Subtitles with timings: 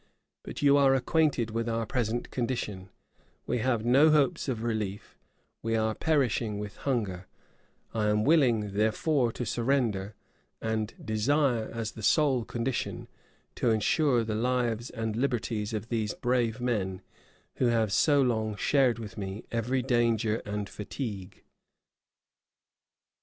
[0.41, 2.89] But you are acquainted with our present condition:
[3.45, 5.15] we have no hopes of relief;
[5.61, 7.27] we are perishing with hunger;
[7.93, 10.15] I am willing therefore to surrender,
[10.59, 13.09] and desire, as the sole condition,
[13.53, 17.03] to insure the lives and liberties of these brave men,
[17.57, 21.43] who have so long shared with me every danger and fatigue."